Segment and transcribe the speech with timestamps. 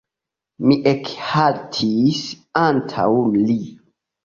[0.69, 2.25] Mi ekhaltis
[2.65, 3.09] antaŭ
[3.39, 3.61] li.